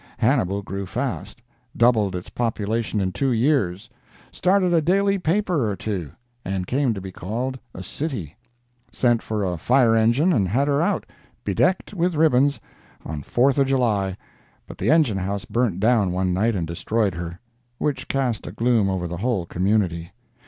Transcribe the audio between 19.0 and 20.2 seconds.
the whole community.